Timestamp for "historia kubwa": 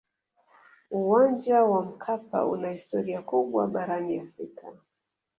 2.69-3.67